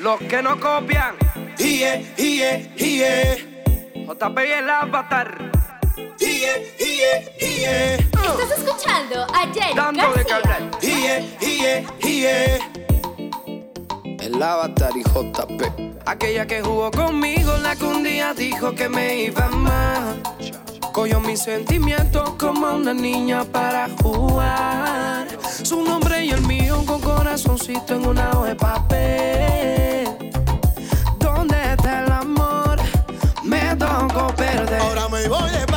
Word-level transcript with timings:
Los 0.00 0.20
que 0.20 0.42
no 0.42 0.58
copian. 0.60 1.16
Iye, 1.58 2.06
iye, 2.16 2.70
iye. 2.76 3.44
JP 4.06 4.38
y 4.46 4.52
el 4.52 4.70
avatar. 4.70 5.50
Iye, 6.20 6.74
iye, 6.78 7.34
iye. 7.40 7.94
Estás 7.96 8.58
escuchando 8.58 9.24
a 9.24 9.40
Jerry 9.52 9.74
Dando 9.74 10.12
de 10.12 10.24
carnet. 10.24 10.82
Iye, 10.84 11.36
iye, 11.40 11.86
iye. 12.02 12.58
El 14.20 14.40
avatar 14.40 14.92
y 14.96 15.02
JP. 15.02 15.98
Aquella 16.06 16.46
que 16.46 16.62
jugó 16.62 16.90
conmigo, 16.92 17.56
la 17.58 17.74
que 17.74 17.84
un 17.84 18.04
día 18.04 18.32
dijo 18.34 18.74
que 18.74 18.88
me 18.88 19.24
iba 19.24 19.48
mal. 19.48 20.22
Cogió 20.98 21.20
mis 21.20 21.38
sentimientos 21.38 22.30
como 22.30 22.74
una 22.74 22.92
niña 22.92 23.44
para 23.44 23.88
jugar. 24.02 25.28
Su 25.62 25.84
nombre 25.84 26.24
y 26.24 26.30
el 26.30 26.42
mío 26.42 26.82
con 26.84 27.00
corazoncito 27.00 27.94
en 27.94 28.04
una 28.04 28.30
hoja 28.32 28.48
de 28.48 28.56
papel. 28.56 30.08
¿Dónde 31.20 31.54
está 31.70 32.04
el 32.04 32.10
amor? 32.10 32.80
Me 33.44 33.76
tocó 33.76 34.26
perder. 34.34 34.80
Ahora 34.80 35.08
me 35.08 35.28
voy 35.28 35.50
de 35.52 35.67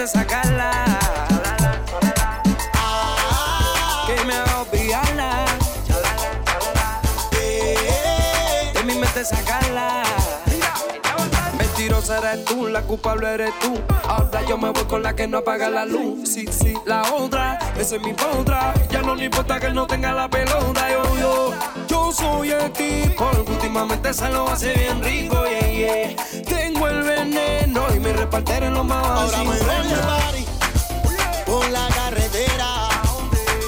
De 0.00 0.06
sacarla. 0.06 0.70
Que 4.06 4.24
me 4.24 4.32
haga 4.32 4.62
olvidarla. 4.62 5.44
De 8.72 8.82
mi 8.84 8.94
mente 8.94 9.22
sacarla. 9.22 10.02
Mentirosa 11.58 12.16
eres 12.16 12.46
tú, 12.46 12.68
la 12.68 12.80
culpable 12.80 13.34
eres 13.34 13.52
tú. 13.58 13.78
Ahora 14.08 14.40
yo 14.48 14.56
me 14.56 14.70
voy 14.70 14.84
con 14.84 15.02
la 15.02 15.14
que 15.14 15.28
no 15.28 15.36
apaga 15.36 15.68
la 15.68 15.84
luz. 15.84 16.30
Sí, 16.30 16.46
sí, 16.50 16.72
la 16.86 17.02
otra, 17.12 17.58
esa 17.78 17.96
es 17.96 18.02
mi 18.02 18.14
potra. 18.14 18.72
Ya 18.88 19.02
no 19.02 19.14
le 19.14 19.26
importa 19.26 19.60
que 19.60 19.66
él 19.66 19.74
no 19.74 19.86
tenga 19.86 20.14
la 20.14 20.30
pelota. 20.30 20.89
Yo, 22.10 22.16
soy 22.16 22.50
el 22.50 22.72
tipo 22.72 23.30
que 23.30 23.52
últimamente 23.52 24.12
se 24.12 24.28
lo 24.30 24.48
hace 24.48 24.74
bien 24.74 25.00
rico. 25.02 25.44
Yeah, 25.46 26.16
yeah. 26.16 26.42
Tengo 26.42 26.88
el 26.88 27.02
veneno 27.02 27.86
y 27.94 28.00
mi 28.00 28.10
repartero 28.10 28.66
en 28.66 28.74
los 28.74 28.84
más 28.84 29.06
Ahora 29.06 29.44
me 29.44 29.56
party 29.56 30.44
por 31.46 31.70
la 31.70 31.86
carretera. 31.88 32.88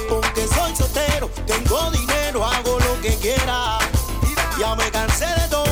Porque 0.09 0.45
soy 0.47 0.75
soltero, 0.75 1.29
tengo 1.45 1.89
dinero, 1.91 2.45
hago 2.45 2.79
lo 2.79 3.01
que 3.01 3.15
quiera. 3.15 3.77
Ya 4.59 4.75
me 4.75 4.91
cansé 4.91 5.25
de 5.25 5.47
todas. 5.49 5.62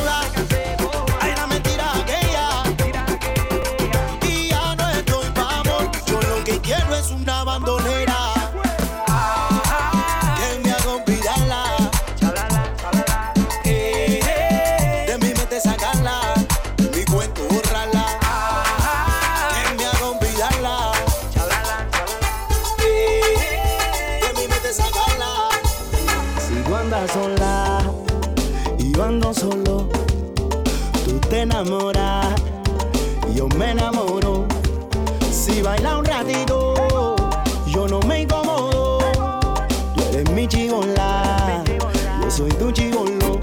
Sola 27.07 27.79
y 28.77 28.91
yo 28.93 29.33
solo, 29.33 29.87
tú 31.05 31.19
te 31.29 31.41
enamoras 31.41 32.27
y 33.29 33.35
yo 33.35 33.47
me 33.49 33.71
enamoro. 33.71 34.45
Si 35.31 35.61
baila 35.61 35.97
un 35.97 36.05
ratito, 36.05 37.15
yo 37.67 37.87
no 37.87 37.99
me 38.01 38.21
incomodo. 38.21 38.99
Tú 39.95 40.01
eres 40.13 40.29
mi 40.31 40.47
chigola, 40.47 41.63
yo 42.21 42.31
soy 42.31 42.51
tu 42.51 42.71
chigolo. 42.71 43.39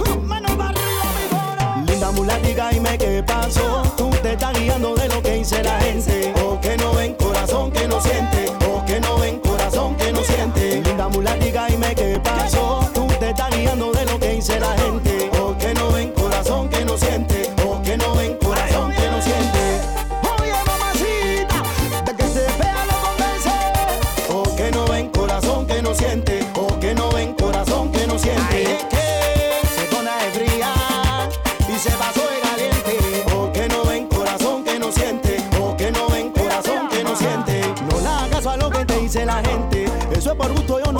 Linda 1.86 2.10
mulatica, 2.12 2.68
dime 2.70 2.98
qué 2.98 3.22
pasó. 3.26 3.82
Tú 3.96 4.10
te 4.22 4.32
estás 4.32 4.58
guiando 4.58 4.94
de 4.94 5.08
lo 5.08 5.22
que 5.22 5.34
dice 5.34 5.62
la 5.62 5.80
gente. 5.80 6.32
O 6.44 6.60
que 6.60 6.76
no 6.76 6.92
ven 6.94 7.14
corazón 7.14 7.70
que 7.72 7.88
no 7.88 8.00
siente. 8.00 8.52
O 8.70 8.84
que 8.84 9.00
no 9.00 9.18
ven 9.18 9.40
corazón 9.40 9.96
que 9.96 10.12
no 10.12 10.22
siente. 10.22 10.82
Linda 10.82 11.08
mulatica, 11.08 11.67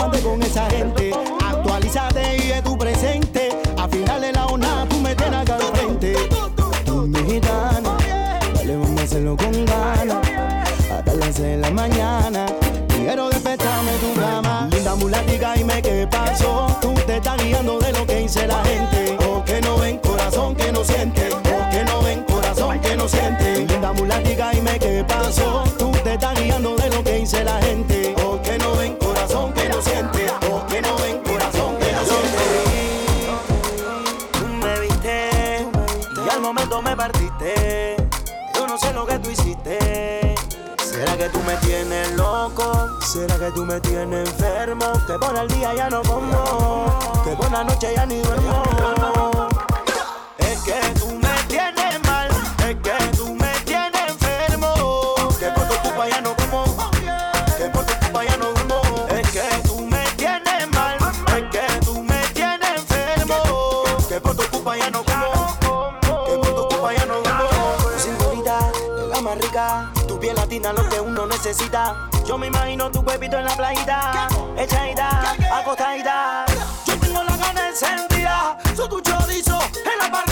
ande 0.01 0.19
con 0.21 0.41
esa 0.41 0.69
gente. 0.69 1.11
Actualízate 1.45 2.37
y 2.37 2.47
de 2.47 2.61
tu 2.61 2.77
presente. 2.77 3.49
A 3.77 3.87
final 3.87 4.21
de 4.21 4.31
la 4.31 4.41
jornada 4.43 4.85
tú 4.87 4.99
me 4.99 5.15
tienes 5.15 5.39
acá 5.39 5.55
al 5.55 5.61
frente. 5.61 6.15
Tú 6.85 7.07
mi 7.07 7.19
gitana, 7.31 7.97
dale 8.55 8.77
vamos 8.77 8.99
a 8.99 9.03
hacerlo 9.03 9.37
con 9.37 9.65
ganas. 9.65 10.17
Hasta 10.91 11.13
las 11.13 11.35
seis 11.35 11.37
de 11.37 11.57
la 11.57 11.71
mañana. 11.71 12.45
Quiero 12.87 13.29
despertarme 13.29 13.91
tu 13.93 14.19
cama. 14.19 14.67
Linda 14.71 14.95
mulatica, 14.95 15.53
dime 15.53 15.81
qué 15.81 16.07
pasó. 16.09 16.67
Tú 16.81 16.93
te 17.05 17.17
estás 17.17 17.43
guiando 17.43 17.79
de 17.79 17.91
lo 17.93 18.05
que 18.05 18.15
dice 18.15 18.47
la 18.47 18.63
gente. 18.63 19.17
O 19.27 19.43
que 19.43 19.61
no 19.61 19.77
ven 19.77 19.97
corazón 19.99 20.55
que 20.55 20.71
no 20.71 20.83
siente. 20.83 21.18
Me 41.49 41.55
tienes 41.57 42.11
loco? 42.11 42.89
¿Será 43.01 43.35
que 43.39 43.51
tú 43.51 43.65
me 43.65 43.79
tienes 43.81 44.29
enfermo? 44.29 44.85
Que 45.07 45.13
por 45.13 45.35
el 45.35 45.47
día 45.47 45.73
ya 45.73 45.89
no 45.89 46.01
como, 46.03 47.23
que 47.23 47.35
por 47.35 47.51
la 47.51 47.63
noche 47.63 47.91
ya 47.95 48.05
ni 48.05 48.19
duermo. 48.19 48.63
Lo 70.67 70.89
que 70.89 70.99
uno 70.99 71.25
necesita. 71.25 72.09
Yo 72.27 72.37
me 72.37 72.47
imagino 72.47 72.91
tu 72.91 73.03
cuerpito 73.03 73.37
en 73.37 73.45
la 73.45 73.55
playita, 73.55 74.27
echadita, 74.57 75.35
acostadita. 75.51 76.45
Yo 76.85 76.99
tengo 76.99 77.23
la 77.23 77.37
gana 77.37 77.69
encendida, 77.69 78.57
soy 78.75 78.89
tu 78.89 79.01
chorizo 79.01 79.57
en 79.73 79.97
la 79.99 80.11
parrilla. 80.11 80.28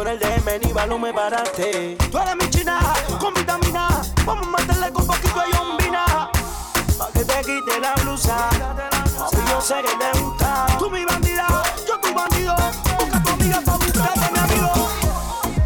tú 0.00 0.08
eres 0.08 0.22
el 0.22 0.42
DM, 0.42 0.66
ni 0.66 0.72
balón 0.72 1.00
me 1.02 1.12
paraste. 1.12 1.96
Tú 2.10 2.18
eres 2.18 2.36
mi 2.36 2.48
china, 2.50 2.78
con 3.18 3.34
vitamina. 3.34 3.88
Vamos 4.24 4.46
a 4.46 4.50
matarle 4.50 4.92
con 4.92 5.06
poquito 5.06 5.40
de 5.40 5.52
yombina. 5.52 6.30
Pa' 6.98 7.08
que 7.12 7.24
te 7.24 7.40
quite 7.40 7.80
la 7.80 7.94
blusa. 8.02 8.48
Si 9.30 9.36
yo 9.50 9.60
sé 9.60 9.74
que 9.82 9.96
te 9.96 10.18
gusta. 10.20 10.66
Tú 10.78 10.90
mi 10.90 11.04
bandida, 11.04 11.46
yo 11.86 11.98
tu 12.00 12.14
bandido. 12.14 12.54
Busca 12.98 13.22
tu 13.22 13.30
amiga 13.30 13.60
pa' 13.64 13.76
buscarte, 13.76 14.32
mi 14.32 14.38
amigo. 14.38 14.72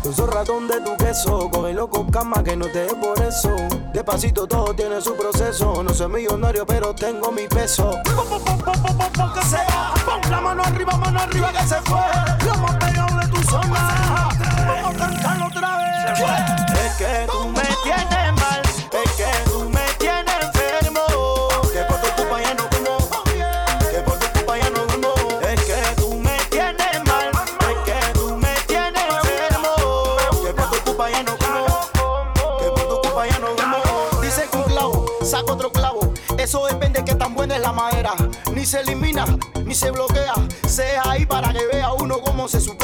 Yo 0.03 0.13
soy 0.13 0.27
ratón 0.27 0.67
de 0.69 0.81
tu 0.81 0.97
queso, 0.97 1.51
cógelo 1.51 1.89
con 1.89 2.11
cama 2.11 2.43
que 2.43 2.57
no 2.57 2.67
te 2.67 2.87
dé 2.87 2.95
por 2.95 3.21
eso. 3.23 3.55
Despacito 3.93 4.49
todo 4.49 4.75
tiene 4.75 5.01
su 5.01 5.17
proceso. 5.17 5.83
No 5.83 5.95
soy 5.95 6.09
millonario, 6.09 6.67
pero 6.67 6.95
tengo 6.95 7.31
mi 7.31 7.47
peso. 7.47 7.99
Pon, 8.05 8.41
pon, 8.43 8.59
pon, 8.65 8.83
pon, 8.83 9.13
pon, 9.13 9.33
que 9.33 9.43
sea. 9.43 9.95
Pon 10.05 10.31
la 10.31 10.41
mano 10.41 10.63
arriba, 10.65 10.97
mano 10.97 11.21
arriba 11.21 11.53
que 11.53 11.69
se 11.69 11.81
fue. 11.83 12.01
Lo 12.45 12.55
más 12.59 12.77
pegado 12.77 13.24
Vamos 13.51 13.79
a 13.79 14.99
cantar 14.99 15.43
otra 15.43 15.77
vez. 15.79 16.21
Es 16.85 16.97
que 16.97 17.27
tú 17.31 17.49
me 17.49 17.63
tienes 17.83 18.33
mal, 18.41 18.63
es 18.93 19.11
que 19.13 19.27
tú 19.51 19.69
me 19.69 19.87
tienes 19.99 20.35
enfermo. 20.43 21.01
Que 21.73 21.81
por 21.83 22.01
tu 22.01 22.09
culpa 22.17 22.41
ya 22.43 22.55
no 22.55 22.69
como, 22.71 22.99
que 23.91 24.01
por 24.01 24.19
tu 24.19 24.27
culpa 24.33 24.59
ya 24.59 24.71
no 24.71 24.87
como. 24.87 25.15
Es 25.41 25.61
que 25.63 25.83
tú 25.97 26.15
me 26.15 26.39
tienes 26.51 27.05
mal, 27.05 27.31
es 27.61 27.79
que 27.85 28.13
tú 28.15 28.37
me 28.37 28.55
tienes 28.67 29.03
enfermo. 29.03 29.73
Que 30.43 30.53
por 30.53 30.71
tu 30.71 30.85
culpa 30.85 31.11
ya 31.11 31.23
no 31.23 31.37
como, 31.37 32.59
que 32.59 32.69
por 32.71 32.89
tu 32.89 33.01
culpa 33.03 33.27
ya 33.27 33.39
no 33.39 33.57
como. 33.57 34.21
Dice 34.21 34.49
que 34.51 34.57
un 34.57 34.65
clavo, 34.65 35.07
saco 35.23 35.53
otro 35.53 35.71
clavo. 35.71 36.13
Eso 36.39 36.67
depende 36.67 37.01
de 37.01 37.05
que 37.05 37.15
tan 37.15 37.35
buena 37.35 37.57
es 37.57 37.63
la 37.63 37.73
madera. 37.73 38.13
Ni 38.55 38.65
se 38.65 38.81
elimina, 38.81 39.25
ni 39.65 39.75
se 39.75 39.91
bloquea. 39.91 40.35
Sea 40.67 41.03
ahí 41.07 41.27
para 41.27 41.53
que 41.53 41.67
vea 41.67 41.93
uno 41.93 42.21
cómo 42.21 42.49
se 42.49 42.61
supera 42.61 42.84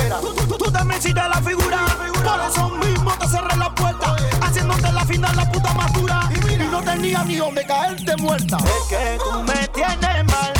existe 1.00 1.20
la 1.20 1.40
figura. 1.40 1.78
Por 2.12 2.40
eso 2.50 2.68
mismo 2.68 3.10
te 3.18 3.28
cerré 3.28 3.56
la 3.56 3.74
puerta. 3.74 4.16
Haciéndote 4.42 4.92
la 4.92 5.04
final 5.06 5.34
la 5.34 5.50
puta 5.50 5.72
más 5.72 5.92
dura. 5.94 6.28
Y 6.34 6.70
no 6.70 6.82
tenía 6.82 7.24
ni 7.24 7.36
donde 7.36 7.64
caerte 7.64 8.16
muerta. 8.18 8.58
Es 8.58 8.88
que 8.88 9.18
tú 9.18 9.42
me 9.42 9.66
tienes 9.68 10.24
mal. 10.26 10.59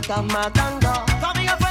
estás 0.00 0.24
matando. 0.24 1.04
Tu 1.20 1.69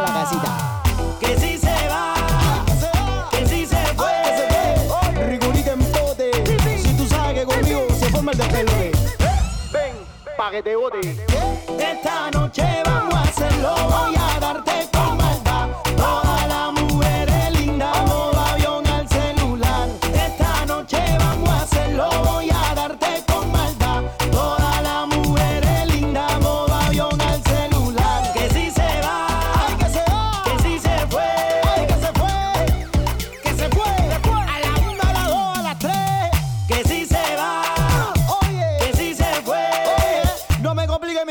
la 0.00 0.12
casita. 0.12 0.82
Que 1.20 1.36
si 1.38 1.58
se 1.58 1.88
va, 1.88 2.14
que 3.30 3.46
si 3.46 3.66
se 3.66 3.76
fue, 3.96 5.26
rigurita 5.26 5.72
en 5.72 5.84
pote. 5.92 6.30
Si 6.78 6.96
tú 6.96 7.06
sabes 7.06 7.40
que 7.40 7.44
conmigo 7.44 7.86
se 7.98 8.08
forma 8.10 8.32
el 8.32 8.38
despelote. 8.38 8.92
Ven, 9.72 9.94
pa' 10.36 10.50
que 10.50 10.62
te 10.62 10.76
bote. 10.76 11.00
Esta 11.78 12.30
noche 12.32 12.82
vamos 12.84 13.14
a 13.14 13.22
hacerlo, 13.22 13.74
voy 13.88 14.14
a 14.16 14.40
dar 14.40 14.63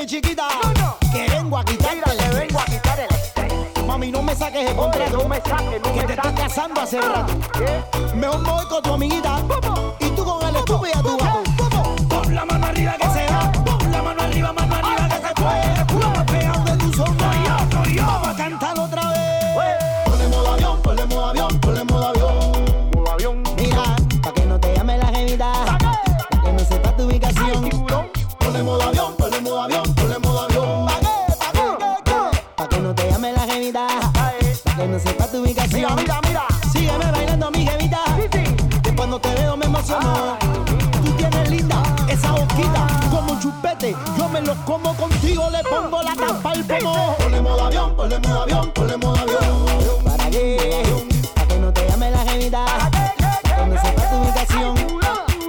mi 0.04 0.08
chiquita. 0.08 0.48
No, 0.64 0.74
no. 0.74 0.98
Que 1.12 1.30
vengo 1.30 1.58
a 1.58 1.64
quitar. 1.64 1.98
que 1.98 2.36
vengo 2.36 2.60
a 2.60 2.66
quitar 2.66 3.00
el 3.00 3.16
estrés. 3.16 3.86
Mami, 3.88 4.12
no 4.12 4.22
me 4.22 4.36
saques 4.36 4.70
el 4.70 4.76
contrato. 4.76 5.18
No 5.18 5.30
me 5.30 5.40
saques, 5.42 5.82
no 5.82 5.94
Que 5.94 6.02
me 6.02 6.08
te 6.08 6.14
estás 6.14 6.34
casando 6.34 6.82
hace 6.82 7.00
ah, 7.00 7.26
rato. 7.26 7.34
¿Qué? 7.54 8.16
Mejor 8.16 8.40
me 8.42 8.52
voy 8.52 8.66
con 8.68 8.84
tu 8.84 8.94
amiguita. 8.94 9.42
¿Cómo? 9.48 9.96
Y 10.00 10.06
tú 10.10 10.26
con 10.26 10.46
el 10.48 10.56
estúpido 10.56 11.00
a 11.00 11.04
tu 11.04 11.33
chupete. 43.54 43.96
Yo 44.18 44.30
me 44.30 44.42
los 44.42 44.58
como 44.60 44.96
contigo, 44.96 45.50
le 45.50 45.64
pongo 45.64 46.02
la 46.02 46.16
tapa 46.16 46.52
al 46.52 46.64
pomo. 46.64 47.16
Ponle 47.18 47.42
modo 47.42 47.66
avión, 47.66 47.96
ponle 47.96 48.20
modo 48.20 48.42
avión, 48.44 48.72
ponle 48.72 48.98
modo 48.98 49.18
avión. 49.18 50.04
¿Para 50.04 50.30
qué? 50.30 50.84
Para 51.36 51.48
que 51.48 51.60
no 51.60 51.74
te 51.74 51.88
llame 51.88 52.12
la 52.12 52.20
gemita. 52.20 52.66
Donde 53.58 53.80
sepa 53.80 54.10
tu 54.10 54.16
ubicación. 54.18 54.76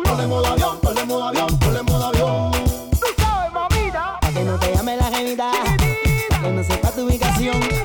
Ponle 0.04 0.26
modo 0.26 0.46
avión, 0.46 0.78
ponle 0.80 1.04
modo 1.04 1.24
avión, 1.24 1.58
ponle 1.58 1.82
modo 1.82 2.04
avión. 2.06 2.52
Tú 3.00 3.06
sabes, 3.16 3.52
mamita. 3.52 4.18
Para 4.20 4.32
que 4.32 4.44
no 4.44 4.58
te 4.58 4.74
llame 4.74 4.96
la 4.96 5.04
gemita. 5.04 5.50
Donde 6.42 6.64
sepa 6.64 6.90
tu 6.90 7.06
ubicación. 7.06 7.83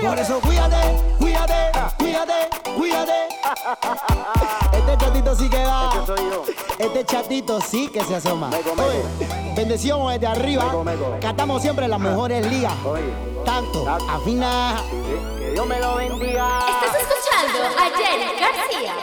Cuídate, 0.00 1.00
cuídate, 1.18 1.54
cuídate, 1.98 2.34
cuídate. 2.76 3.12
Este 4.72 4.96
chatito 4.98 5.34
sí 5.36 5.50
que 5.50 5.64
va. 5.64 5.90
Este 5.92 6.06
soy 6.06 6.30
yo. 6.30 6.42
Este 6.78 7.04
chatito 7.04 7.60
sí 7.60 7.88
que 7.88 8.04
se 8.04 8.16
asoma. 8.16 8.48
Meco, 8.48 8.74
meco. 8.74 8.88
Oye, 8.88 9.54
bendición 9.56 10.08
desde 10.12 10.26
arriba. 10.26 10.64
Meco, 10.66 10.84
meco. 10.84 11.16
Cantamos 11.20 11.62
siempre 11.62 11.88
las 11.88 12.00
mejores 12.00 12.46
ligas. 12.46 12.74
Oye, 12.84 13.12
Tanto, 13.44 13.82
Tanto. 13.84 14.10
afina. 14.10 14.82
que 14.90 15.44
que 15.44 15.50
Dios 15.52 15.66
me 15.66 15.80
lo 15.80 15.96
bendiga. 15.96 16.58
Estás 16.68 17.00
escuchando 17.00 17.58
a 17.78 17.96
Jenny 17.96 18.40
García. 18.40 18.94